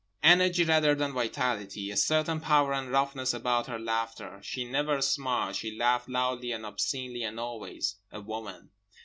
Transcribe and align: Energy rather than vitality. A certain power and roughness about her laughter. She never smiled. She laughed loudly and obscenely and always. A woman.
Energy 0.23 0.63
rather 0.63 0.95
than 0.95 1.13
vitality. 1.13 1.91
A 1.91 1.95
certain 1.95 2.39
power 2.39 2.73
and 2.73 2.89
roughness 2.89 3.35
about 3.35 3.67
her 3.67 3.77
laughter. 3.77 4.39
She 4.41 4.65
never 4.65 4.99
smiled. 4.99 5.57
She 5.57 5.77
laughed 5.77 6.09
loudly 6.09 6.51
and 6.53 6.65
obscenely 6.65 7.21
and 7.21 7.39
always. 7.39 7.97
A 8.11 8.19
woman. 8.19 8.71